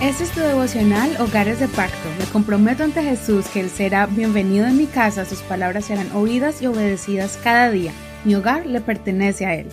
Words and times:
Este 0.00 0.24
es 0.24 0.30
tu 0.30 0.40
devocional 0.40 1.14
Hogares 1.20 1.60
de 1.60 1.68
Pacto. 1.68 2.08
Me 2.18 2.24
comprometo 2.32 2.82
ante 2.84 3.02
Jesús 3.02 3.44
que 3.48 3.60
Él 3.60 3.68
será 3.68 4.06
bienvenido 4.06 4.66
en 4.66 4.78
mi 4.78 4.86
casa, 4.86 5.26
sus 5.26 5.40
palabras 5.40 5.84
serán 5.84 6.10
oídas 6.12 6.62
y 6.62 6.66
obedecidas 6.68 7.38
cada 7.44 7.70
día. 7.70 7.92
Mi 8.24 8.34
hogar 8.34 8.64
le 8.64 8.80
pertenece 8.80 9.44
a 9.44 9.56
Él. 9.56 9.66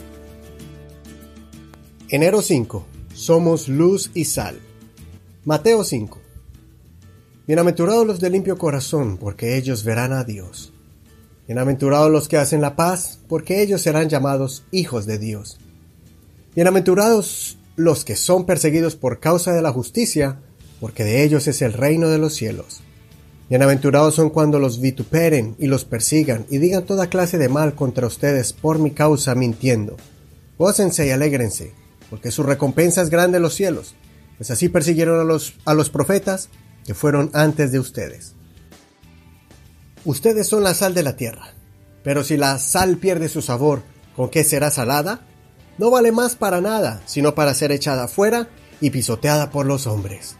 Enero 2.09 2.41
5. 2.41 2.85
Somos 3.13 3.69
luz 3.69 4.11
y 4.13 4.25
sal. 4.25 4.59
Mateo 5.45 5.85
5. 5.85 6.19
Bienaventurados 7.47 8.05
los 8.05 8.19
de 8.19 8.29
limpio 8.29 8.57
corazón, 8.57 9.15
porque 9.15 9.55
ellos 9.55 9.85
verán 9.85 10.11
a 10.11 10.25
Dios. 10.25 10.73
Bienaventurados 11.47 12.11
los 12.11 12.27
que 12.27 12.35
hacen 12.35 12.59
la 12.59 12.75
paz, 12.75 13.17
porque 13.29 13.61
ellos 13.61 13.81
serán 13.81 14.09
llamados 14.09 14.65
hijos 14.71 15.05
de 15.05 15.19
Dios. 15.19 15.57
Bienaventurados 16.53 17.57
los 17.77 18.03
que 18.03 18.15
son 18.15 18.45
perseguidos 18.45 18.95
por 18.95 19.19
causa 19.19 19.53
de 19.53 19.61
la 19.61 19.71
justicia, 19.71 20.39
porque 20.81 21.03
de 21.03 21.23
ellos 21.23 21.47
es 21.47 21.61
el 21.61 21.73
reino 21.73 22.09
de 22.09 22.17
los 22.17 22.33
cielos. 22.33 22.81
Bienaventurados 23.49 24.15
son 24.15 24.31
cuando 24.31 24.59
los 24.59 24.81
vituperen 24.81 25.55
y 25.59 25.67
los 25.67 25.85
persigan 25.85 26.47
y 26.49 26.57
digan 26.57 26.85
toda 26.85 27.09
clase 27.09 27.37
de 27.37 27.49
mal 27.49 27.75
contra 27.75 28.07
ustedes 28.07 28.51
por 28.51 28.79
mi 28.79 28.91
causa 28.91 29.35
mintiendo. 29.35 29.95
Gócense 30.57 31.05
y 31.05 31.11
alégrense, 31.11 31.71
porque 32.09 32.31
su 32.31 32.41
recompensa 32.41 33.03
es 33.03 33.11
grande 33.11 33.37
en 33.37 33.43
los 33.43 33.53
cielos, 33.53 33.93
pues 34.37 34.49
así 34.49 34.69
persiguieron 34.69 35.19
a 35.19 35.23
los, 35.23 35.53
a 35.63 35.75
los 35.75 35.91
profetas 35.91 36.49
que 36.83 36.95
fueron 36.95 37.29
antes 37.33 37.71
de 37.71 37.77
ustedes. 37.79 38.33
Ustedes 40.03 40.47
son 40.47 40.63
la 40.63 40.73
sal 40.73 40.95
de 40.95 41.03
la 41.03 41.15
tierra, 41.15 41.53
pero 42.03 42.23
si 42.23 42.37
la 42.37 42.57
sal 42.57 42.97
pierde 42.97 43.29
su 43.29 43.43
sabor, 43.43 43.83
¿con 44.15 44.29
qué 44.31 44.43
será 44.43 44.71
salada? 44.71 45.27
No 45.77 45.91
vale 45.91 46.11
más 46.11 46.35
para 46.35 46.61
nada, 46.61 47.01
sino 47.05 47.35
para 47.35 47.53
ser 47.53 47.71
echada 47.71 48.05
afuera 48.05 48.49
y 48.81 48.89
pisoteada 48.89 49.49
por 49.49 49.65
los 49.65 49.87
hombres. 49.87 50.37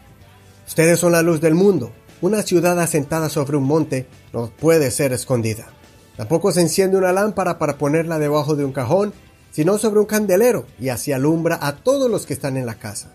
Ustedes 0.66 1.00
son 1.00 1.12
la 1.12 1.22
luz 1.22 1.40
del 1.40 1.54
mundo. 1.54 1.92
Una 2.20 2.42
ciudad 2.42 2.78
asentada 2.80 3.28
sobre 3.28 3.56
un 3.56 3.64
monte 3.64 4.06
no 4.32 4.50
puede 4.50 4.90
ser 4.90 5.12
escondida. 5.12 5.68
Tampoco 6.16 6.50
se 6.52 6.60
enciende 6.60 6.96
una 6.96 7.12
lámpara 7.12 7.58
para 7.58 7.78
ponerla 7.78 8.18
debajo 8.18 8.56
de 8.56 8.64
un 8.64 8.72
cajón, 8.72 9.14
sino 9.52 9.78
sobre 9.78 10.00
un 10.00 10.06
candelero, 10.06 10.66
y 10.80 10.88
así 10.88 11.12
alumbra 11.12 11.58
a 11.62 11.76
todos 11.76 12.10
los 12.10 12.26
que 12.26 12.34
están 12.34 12.56
en 12.56 12.66
la 12.66 12.78
casa. 12.78 13.12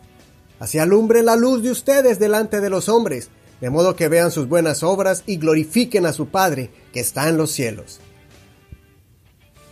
Así 0.60 0.80
alumbre 0.80 1.22
la 1.22 1.36
luz 1.36 1.62
de 1.62 1.72
ustedes 1.72 2.20
delante 2.20 2.62
de 2.62 2.70
los 2.70 2.88
hombres, 2.88 3.30
de 3.60 3.70
modo 3.70 3.96
que 3.96 4.08
vean 4.08 4.32
sus 4.32 4.48
buenas 4.48 4.84
obras 4.84 5.24
y 5.26 5.38
glorifiquen 5.38 6.06
a 6.06 6.14
su 6.14 6.28
Padre 6.30 6.72
que 6.94 7.02
está 7.02 7.28
en 7.28 7.38
los 7.38 7.52
cielos. 7.52 8.00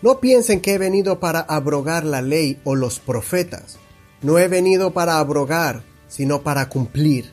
No 0.01 0.19
piensen 0.19 0.61
que 0.61 0.73
he 0.73 0.77
venido 0.79 1.19
para 1.19 1.41
abrogar 1.41 2.05
la 2.05 2.23
ley 2.23 2.59
o 2.63 2.75
los 2.75 2.99
profetas. 2.99 3.77
No 4.23 4.39
he 4.39 4.47
venido 4.47 4.93
para 4.93 5.19
abrogar, 5.19 5.83
sino 6.07 6.41
para 6.41 6.69
cumplir. 6.69 7.31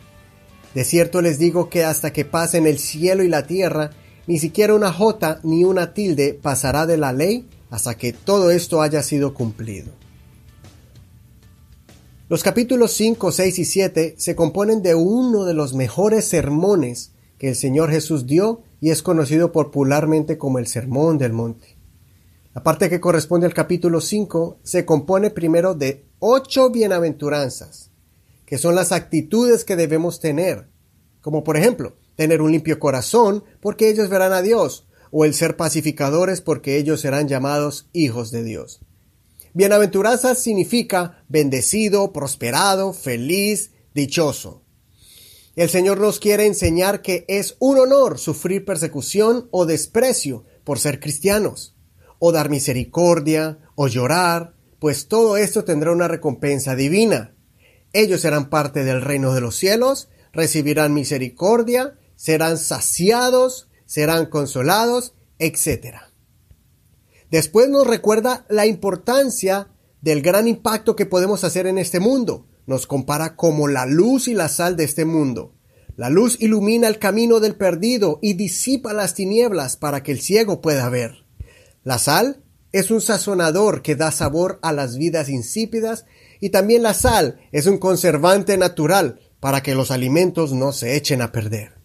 De 0.74 0.84
cierto 0.84 1.22
les 1.22 1.38
digo 1.38 1.70
que 1.70 1.84
hasta 1.84 2.12
que 2.12 2.26
pasen 2.26 2.66
el 2.66 2.78
cielo 2.78 3.22
y 3.22 3.28
la 3.28 3.46
tierra, 3.46 3.90
ni 4.26 4.38
siquiera 4.38 4.74
una 4.74 4.92
jota 4.92 5.40
ni 5.42 5.64
una 5.64 5.94
tilde 5.94 6.34
pasará 6.34 6.84
de 6.84 6.98
la 6.98 7.14
ley 7.14 7.48
hasta 7.70 7.96
que 7.96 8.12
todo 8.12 8.50
esto 8.50 8.82
haya 8.82 9.02
sido 9.02 9.32
cumplido. 9.32 9.92
Los 12.28 12.42
capítulos 12.42 12.92
5, 12.92 13.32
6 13.32 13.58
y 13.58 13.64
7 13.64 14.14
se 14.18 14.36
componen 14.36 14.82
de 14.82 14.94
uno 14.94 15.46
de 15.46 15.54
los 15.54 15.72
mejores 15.72 16.26
sermones 16.26 17.12
que 17.38 17.48
el 17.48 17.56
Señor 17.56 17.90
Jesús 17.90 18.26
dio 18.26 18.60
y 18.82 18.90
es 18.90 19.02
conocido 19.02 19.52
popularmente 19.52 20.36
como 20.36 20.58
el 20.58 20.66
Sermón 20.66 21.16
del 21.16 21.32
Monte. 21.32 21.77
La 22.58 22.64
parte 22.64 22.90
que 22.90 22.98
corresponde 22.98 23.46
al 23.46 23.54
capítulo 23.54 24.00
5 24.00 24.58
se 24.64 24.84
compone 24.84 25.30
primero 25.30 25.74
de 25.74 26.08
ocho 26.18 26.70
bienaventuranzas, 26.70 27.92
que 28.46 28.58
son 28.58 28.74
las 28.74 28.90
actitudes 28.90 29.64
que 29.64 29.76
debemos 29.76 30.18
tener, 30.18 30.68
como 31.20 31.44
por 31.44 31.56
ejemplo, 31.56 31.94
tener 32.16 32.42
un 32.42 32.50
limpio 32.50 32.80
corazón, 32.80 33.44
porque 33.60 33.88
ellos 33.88 34.08
verán 34.08 34.32
a 34.32 34.42
Dios, 34.42 34.88
o 35.12 35.24
el 35.24 35.34
ser 35.34 35.56
pacificadores, 35.56 36.40
porque 36.40 36.78
ellos 36.78 37.00
serán 37.00 37.28
llamados 37.28 37.88
hijos 37.92 38.32
de 38.32 38.42
Dios. 38.42 38.80
Bienaventuranza 39.54 40.34
significa 40.34 41.22
bendecido, 41.28 42.12
prosperado, 42.12 42.92
feliz, 42.92 43.70
dichoso. 43.94 44.64
El 45.54 45.70
Señor 45.70 46.00
nos 46.00 46.18
quiere 46.18 46.44
enseñar 46.46 47.02
que 47.02 47.24
es 47.28 47.54
un 47.60 47.78
honor 47.78 48.18
sufrir 48.18 48.64
persecución 48.64 49.46
o 49.52 49.64
desprecio 49.64 50.44
por 50.64 50.80
ser 50.80 50.98
cristianos 50.98 51.76
o 52.18 52.32
dar 52.32 52.50
misericordia, 52.50 53.58
o 53.74 53.88
llorar, 53.88 54.54
pues 54.78 55.08
todo 55.08 55.36
esto 55.36 55.64
tendrá 55.64 55.92
una 55.92 56.08
recompensa 56.08 56.74
divina. 56.74 57.34
Ellos 57.92 58.20
serán 58.20 58.50
parte 58.50 58.84
del 58.84 59.02
reino 59.02 59.34
de 59.34 59.40
los 59.40 59.56
cielos, 59.56 60.08
recibirán 60.32 60.94
misericordia, 60.94 61.98
serán 62.16 62.58
saciados, 62.58 63.68
serán 63.86 64.26
consolados, 64.26 65.14
etc. 65.38 65.96
Después 67.30 67.68
nos 67.68 67.86
recuerda 67.86 68.44
la 68.48 68.66
importancia 68.66 69.68
del 70.00 70.22
gran 70.22 70.46
impacto 70.46 70.96
que 70.96 71.06
podemos 71.06 71.44
hacer 71.44 71.66
en 71.66 71.78
este 71.78 72.00
mundo. 72.00 72.46
Nos 72.66 72.86
compara 72.86 73.36
como 73.36 73.68
la 73.68 73.86
luz 73.86 74.28
y 74.28 74.34
la 74.34 74.48
sal 74.48 74.76
de 74.76 74.84
este 74.84 75.04
mundo. 75.04 75.54
La 75.96 76.10
luz 76.10 76.36
ilumina 76.40 76.86
el 76.86 76.98
camino 76.98 77.40
del 77.40 77.56
perdido 77.56 78.18
y 78.22 78.34
disipa 78.34 78.92
las 78.92 79.14
tinieblas 79.14 79.76
para 79.76 80.02
que 80.02 80.12
el 80.12 80.20
ciego 80.20 80.60
pueda 80.60 80.88
ver. 80.88 81.27
La 81.88 81.96
sal 81.98 82.44
es 82.70 82.90
un 82.90 83.00
sazonador 83.00 83.80
que 83.80 83.96
da 83.96 84.12
sabor 84.12 84.58
a 84.60 84.74
las 84.74 84.98
vidas 84.98 85.30
insípidas 85.30 86.04
y 86.38 86.50
también 86.50 86.82
la 86.82 86.92
sal 86.92 87.40
es 87.50 87.66
un 87.66 87.78
conservante 87.78 88.58
natural 88.58 89.20
para 89.40 89.62
que 89.62 89.74
los 89.74 89.90
alimentos 89.90 90.52
no 90.52 90.72
se 90.72 90.96
echen 90.96 91.22
a 91.22 91.32
perder. 91.32 91.80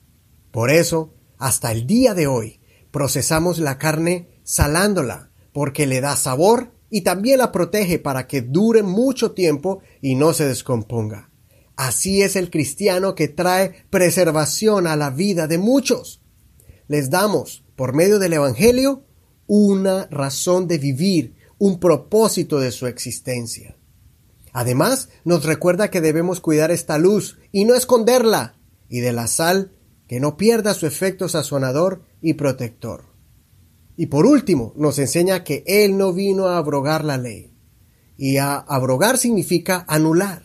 Por 0.52 0.72
eso, 0.72 1.14
hasta 1.38 1.72
el 1.72 1.88
día 1.88 2.14
de 2.14 2.28
hoy, 2.28 2.60
procesamos 2.92 3.60
la 3.60 3.78
carne 3.78 4.42
salándola, 4.44 5.32
porque 5.54 5.88
le 5.88 6.02
da 6.02 6.18
sabor 6.18 6.74
y 6.90 7.04
también 7.04 7.38
la 7.38 7.54
protege 7.54 7.98
para 7.98 8.28
que 8.28 8.42
dure 8.42 8.84
mucho 8.84 9.32
tiempo 9.32 9.80
y 10.02 10.16
no 10.16 10.34
se 10.34 10.46
descomponga. 10.46 11.32
Así 11.78 12.24
es 12.24 12.36
el 12.36 12.50
cristiano 12.50 13.16
que 13.16 13.30
trae 13.30 13.86
preservación 13.90 14.86
a 14.86 14.98
la 14.98 15.12
vida 15.12 15.48
de 15.48 15.60
muchos. 15.60 16.22
Les 16.90 17.10
damos, 17.10 17.64
por 17.78 17.94
medio 17.94 18.20
del 18.20 18.34
Evangelio, 18.34 19.06
una 19.48 20.08
razón 20.08 20.68
de 20.68 20.78
vivir, 20.78 21.36
un 21.58 21.80
propósito 21.80 22.60
de 22.60 22.72
su 22.72 22.88
existencia. 22.88 23.78
Además, 24.52 25.10
nos 25.26 25.46
recuerda 25.46 25.90
que 25.90 26.02
debemos 26.02 26.40
cuidar 26.40 26.72
esta 26.72 26.98
luz 26.98 27.40
y 27.52 27.66
no 27.66 27.74
esconderla, 27.74 28.56
y 28.88 29.00
de 29.00 29.14
la 29.14 29.28
sal 29.28 29.72
que 30.08 30.20
no 30.20 30.38
pierda 30.38 30.74
su 30.74 30.86
efecto 30.86 31.28
sazonador 31.28 32.04
y 32.22 32.34
protector. 32.34 33.06
Y 33.96 34.08
por 34.08 34.26
último, 34.26 34.74
nos 34.76 35.00
enseña 35.00 35.44
que 35.44 35.64
Él 35.66 35.98
no 35.98 36.14
vino 36.14 36.48
a 36.48 36.58
abrogar 36.58 37.04
la 37.04 37.18
ley. 37.18 37.54
Y 38.18 38.38
a 38.38 38.56
abrogar 38.56 39.18
significa 39.18 39.86
anular. 39.88 40.44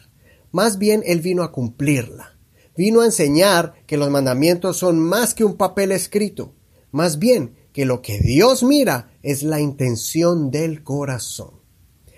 Más 0.53 0.79
bien 0.79 1.03
Él 1.05 1.21
vino 1.21 1.43
a 1.43 1.53
cumplirla. 1.53 2.39
Vino 2.77 3.01
a 3.01 3.07
enseñar 3.07 3.75
que 3.87 3.97
los 3.97 4.11
mandamientos 4.11 4.77
son 4.77 4.99
más 4.99 5.35
que 5.35 5.45
un 5.45 5.57
papel 5.57 5.93
escrito. 5.93 6.55
Más 6.93 7.19
bien 7.19 7.57
que 7.78 7.87
lo 7.87 8.03
que 8.03 8.19
Dios 8.19 8.65
mira 8.65 9.12
es 9.22 9.44
la 9.44 9.61
intención 9.61 10.50
del 10.50 10.83
corazón. 10.83 11.53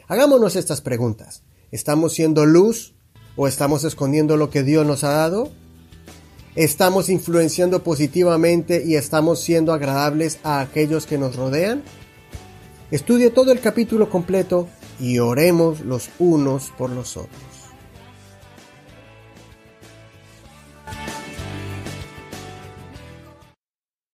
Hagámonos 0.08 0.56
estas 0.56 0.80
preguntas. 0.80 1.42
¿Estamos 1.70 2.14
siendo 2.14 2.46
luz 2.46 2.94
o 3.36 3.46
estamos 3.46 3.84
escondiendo 3.84 4.38
lo 4.38 4.48
que 4.48 4.62
Dios 4.62 4.86
nos 4.86 5.04
ha 5.04 5.10
dado? 5.10 5.50
¿Estamos 6.56 7.10
influenciando 7.10 7.84
positivamente 7.84 8.82
y 8.86 8.94
estamos 8.94 9.40
siendo 9.40 9.74
agradables 9.74 10.38
a 10.44 10.60
aquellos 10.60 11.04
que 11.04 11.18
nos 11.18 11.36
rodean? 11.36 11.82
Estudie 12.90 13.28
todo 13.28 13.52
el 13.52 13.60
capítulo 13.60 14.08
completo 14.08 14.66
y 14.98 15.18
oremos 15.18 15.80
los 15.80 16.08
unos 16.18 16.72
por 16.78 16.88
los 16.88 17.18
otros. 17.18 17.59